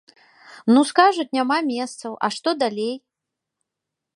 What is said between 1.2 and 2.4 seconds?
няма месцаў, а